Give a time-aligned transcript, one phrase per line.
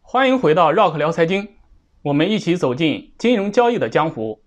[0.00, 1.56] 欢迎回到 Rock 聊财经，
[2.02, 4.44] 我们一起走进金融交易的江湖。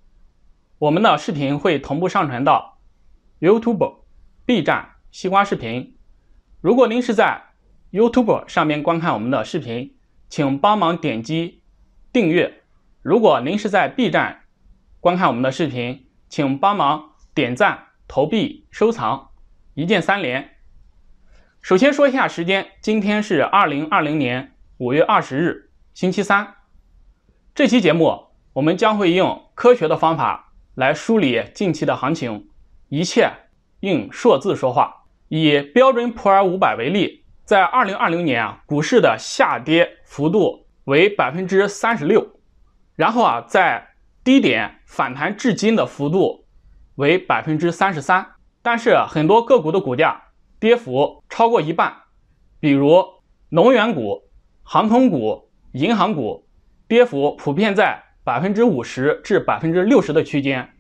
[0.79, 2.79] 我们的视频会同步上传到
[3.42, 3.97] YouTube、
[4.46, 5.97] B 站、西瓜视频。
[6.62, 7.44] 如果您是在
[7.92, 9.97] YouTube 上面观看我们的视频，
[10.29, 11.62] 请帮忙点击
[12.13, 12.49] 订阅；
[13.01, 14.46] 如果您是在 B 站
[15.08, 19.30] 观看我们的视频，请帮忙点赞、投币、收藏，
[19.73, 20.57] 一键三连。
[21.61, 24.57] 首先说一下时间，今天是二零二零年。
[24.80, 26.55] 五月二十日，星期三，
[27.55, 32.49] 这期节目我们将会用科学的方法来梳理近期的行情，
[32.89, 33.31] 一切
[33.80, 35.05] 用数字说话。
[35.30, 42.41] 以标准普尔五百为例，在二零二零年啊，股市的下跌幅度为百分之三十六，
[42.97, 43.86] 然后啊，在
[44.27, 46.48] 低点反弹至今的幅度
[46.95, 50.22] 为百分之三十三，但是很多个股的股价
[50.59, 51.95] 跌幅超过一半，
[52.59, 53.06] 比如
[53.47, 54.28] 能源股。
[54.64, 56.45] 航空股、银行股
[56.89, 60.73] 跌幅普遍在百分之五十至百分之六十的区间，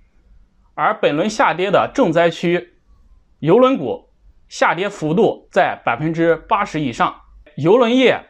[0.73, 2.73] 而本轮下跌的重灾区
[3.39, 4.09] 邮轮股
[4.49, 7.15] 下跌幅度在百分之八十以上。
[7.55, 8.21] 邮轮业、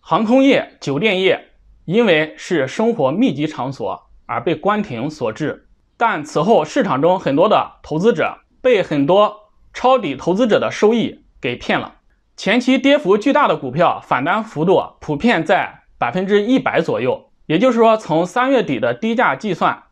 [0.00, 1.50] 航空业、酒店业
[1.84, 11.96] 因为是生活密集场所而被关停所致，但此后市场中很多的投资者被很多抄底投资者的收益给骗了。
[12.36, 19.84] 前期跌幅巨大的股票反弹幅度普遍在百分之一百左右，也就是说，从三月底的低价计算，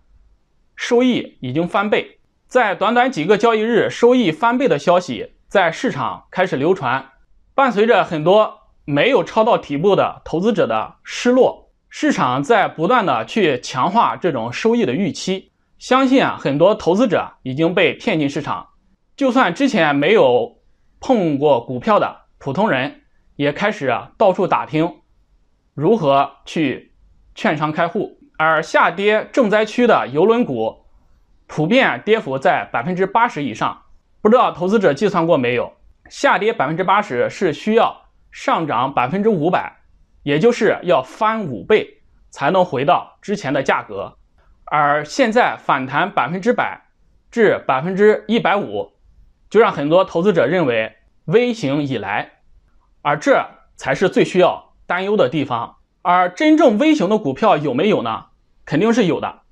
[0.74, 2.18] 收益已经翻倍。
[2.46, 7.10] 在短短几个交易日，收益翻倍的消息在市场开始流传，
[7.54, 15.52] 伴随着很多没有抄到底部的投资者的失落，市场在不断的去强化这种收益的预期。
[15.78, 18.66] 相信啊，很多投资者已经被骗进市场，
[19.14, 20.56] 就算之前没有
[21.00, 22.22] 碰过股票的。
[22.38, 23.02] 普通人
[23.36, 25.00] 也开始啊到处打听
[25.74, 26.94] 如何去
[27.34, 30.86] 券商开户，而下跌重灾区的邮轮股
[31.46, 33.82] 普遍跌幅在百分之八十以上。
[34.22, 35.74] 不知道投资者计算过没有？
[36.08, 39.81] 下跌百分之八十是需要上涨百分之五百，
[40.22, 44.16] 也就是要翻五倍才能回到之前的价格。
[44.64, 46.82] 而现在反弹百分之百
[47.30, 48.92] 至百分之一百五，
[49.50, 50.96] 就让很多投资者认为。
[51.26, 52.32] 微型以来，
[53.00, 53.46] 而这
[53.76, 55.76] 才是最需要担忧的地方。
[56.02, 58.24] 而真正微型的股票有没有呢？
[58.64, 59.42] 肯定是有的，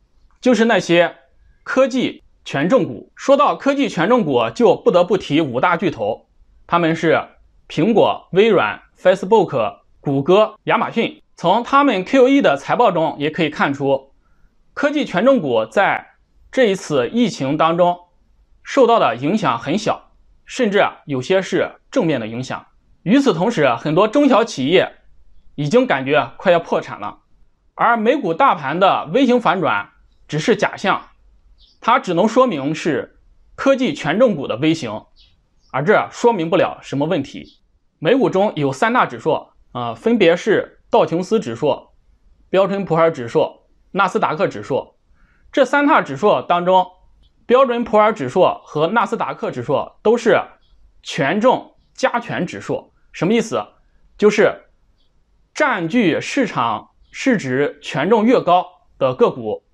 [0.40, 1.14] 就是那些
[1.62, 3.12] 科技权重股。
[3.14, 6.26] 说到科技权重股，就不得不提五大巨头，
[6.66, 7.22] 他们是
[7.68, 11.22] 苹果、微软、Facebook、谷歌、亚马逊。
[11.36, 14.12] 从他们 Q1 的财报中也可以看出，
[14.74, 16.16] 科技权重股在
[16.50, 17.98] 这一次疫情当中
[18.62, 20.10] 受到的影响很小。
[20.44, 22.66] 甚至，有些是正面的影响。
[23.04, 24.96] 与此同时，很多中小企业
[25.54, 27.20] 已经感觉快要破产了。
[27.74, 29.90] 而美股大盘的微型反转
[30.26, 31.10] 只是假象，
[31.80, 33.20] 它只能说明是
[33.54, 35.04] 科技权重股的微型，
[35.70, 37.60] 而这说明不了什么问题。
[38.00, 41.88] 美股中有三大指数啊，分别是道琼斯指数、
[42.48, 43.60] 标准普尔指数、
[43.92, 44.94] 纳斯达克指数。
[45.52, 46.86] 这三大指数当中。
[47.46, 50.40] 标准普尔指数和纳斯达克指数都是
[51.02, 53.60] 权重加权指数，什么意思？
[54.16, 54.66] 就是
[55.52, 58.64] 占据市场市值权重越高
[58.98, 59.64] 的个股，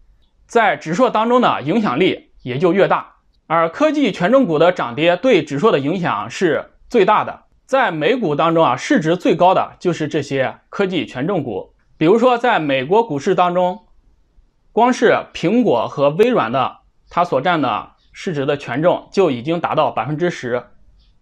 [0.46, 3.16] 在指数当中的影响力也就越大。
[3.46, 7.42] 而科技权重股的涨跌对指数的影响是最大的。
[7.66, 11.74] 在美股当中啊，市值最高的就是这些科技权重股。
[11.98, 13.86] 比如说，在美国股市当中，
[14.72, 16.78] 光是苹果和微软的。
[17.08, 20.64] 它所占的市值的权重就已经达到百分之十，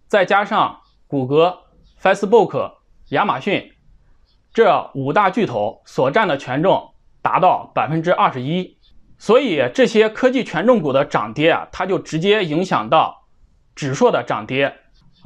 [0.07, 1.59] 再加上谷歌、
[2.01, 2.73] Facebook、
[3.09, 3.71] 亚马逊
[4.51, 8.77] 这五大巨头所占的权重达到百分之二十一，
[9.19, 13.27] 所以这些科技权重股的涨跌啊，它就直接影响到
[13.75, 14.75] 指数的涨跌，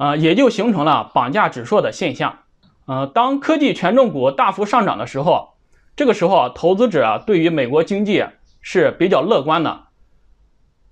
[0.00, 2.38] 呃，也就形成了绑架指数的现象。
[2.86, 5.58] 呃，当科技权重股大幅上涨的时候，
[5.94, 8.24] 这个时候投资者对于美国经济
[8.62, 9.88] 是比较乐观的。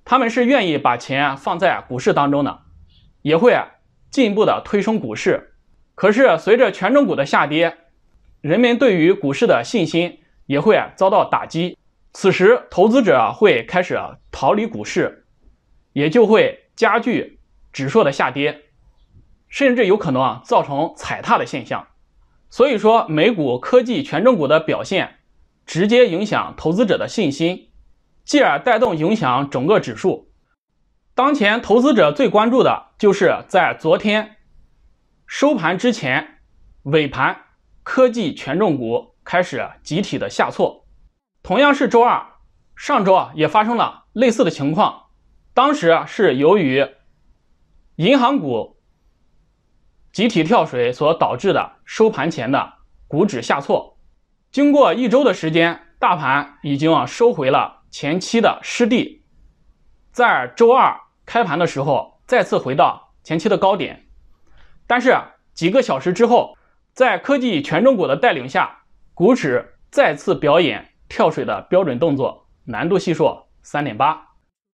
[0.04, 2.58] 他们是愿意把钱放在股市当中的，
[3.22, 3.58] 也会
[4.10, 5.54] 进一步的推升股市。
[5.94, 7.78] 可是随着权重股的下跌，
[8.42, 11.78] 人们对于股市的信心也会遭到打击。
[12.12, 13.98] 此时，投资者会开始
[14.30, 15.24] 逃离股市，
[15.94, 17.40] 也就会加剧
[17.72, 18.64] 指数的下跌，
[19.48, 21.88] 甚至有可能啊造成踩踏的现象。
[22.50, 25.18] 所以说，美股科技权重股的表现
[25.66, 27.66] 直接影响投资者的信心。
[28.24, 30.30] 继而带动影响整个指数。
[31.14, 34.36] 当前投资者最关注的就是在昨天
[35.26, 36.40] 收盘之前，
[36.82, 37.44] 尾盘
[37.82, 40.86] 科技权重股开始集体的下挫。
[41.42, 42.34] 同样是周二，
[42.76, 45.06] 上周啊也发生了类似的情况，
[45.54, 46.86] 当时是由于
[47.96, 48.77] 银行股
[50.12, 52.74] 集体跳水所导致的收盘前的
[53.06, 53.98] 股指下挫。
[54.50, 59.24] 经过一周的时间，大盘已经啊收回了前期的失地，
[60.10, 64.06] 在周二开盘的时候再次回到前期的高点，
[64.86, 65.16] 但是
[65.52, 66.56] 几个小时之后，
[66.94, 74.28] 在科技权重股的带领下，股指再次表演跳水的标准动作，难度系数三点八。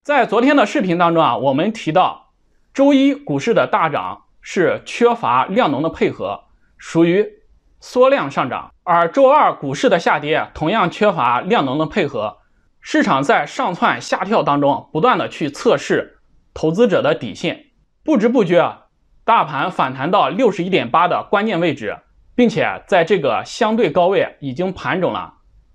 [0.04, 2.34] 在昨天的视频当中啊，我们提到
[2.74, 6.46] 周一股市的大涨是缺乏量能的配合，
[6.78, 7.42] 属于。
[7.84, 12.38] 缩量上涨，而周二股市的下跌同样缺乏量能的配合，
[12.80, 16.20] 市场在上窜下跳当中不断的去测试
[16.54, 17.72] 投资者的底线，
[18.04, 18.84] 不知不觉，
[19.26, 21.98] 大盘反弹到六十一点八的关键位置，
[22.36, 25.34] 并且在这个相对高位已经盘整了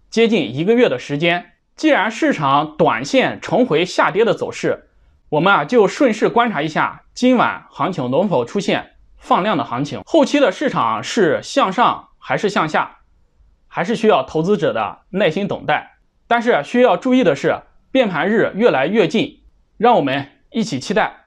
[0.08, 1.54] 接近一个月的时间。
[1.74, 4.85] 既然市场短线重回下跌的走势，
[5.28, 8.92] 我们啊就顺势观察一下今晚行情能否出现。
[9.18, 12.98] 放量的行情，后期的市场是向上还是向下，
[13.66, 15.96] 还是需要投资者的耐心等待。
[16.28, 19.42] 但是需要注意的是，变盘日越来越近，
[19.78, 21.24] 让我们一起期待。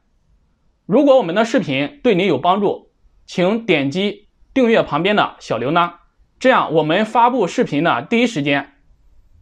[0.86, 2.92] 如果我们的视频对您有帮助，
[3.26, 5.94] 请点击订阅旁边的小铃铛，
[6.40, 8.76] 这样我们发布视频的第一时间，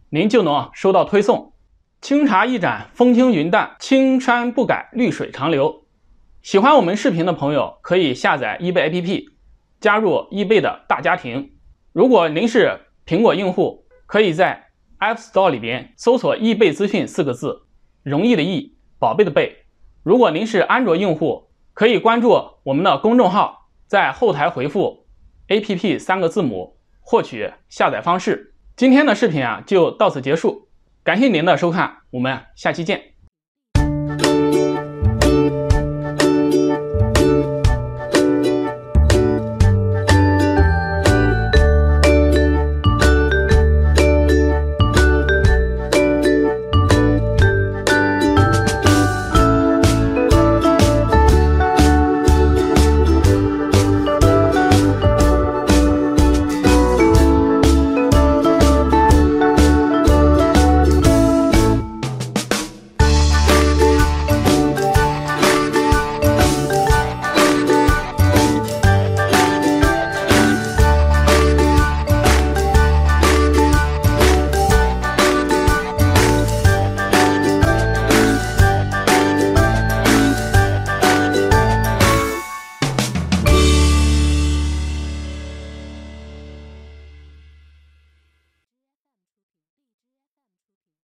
[0.08, 1.52] 您就能收到推送。
[2.00, 5.84] 清茶一盏，风轻云淡，青山不改，绿水长流。
[6.42, 9.24] 喜欢我们视频的朋友可以下载易贝 APP，
[9.80, 11.50] 加入易贝的大家庭。
[11.92, 14.68] 如果您是苹果用户，可以在
[15.00, 17.62] App Store 里边搜索“易贝资讯”四个字，
[18.04, 19.64] 容易的易，宝贝的贝。
[20.04, 22.30] 如果您是安卓用户，可以关注
[22.62, 25.08] 我们的公众号，在后台回复
[25.48, 28.54] “APP” 三个字母获取下载方式。
[28.76, 30.67] 今天的视频啊就到此结束，
[31.08, 33.17] 感谢您的收看，我们下期见。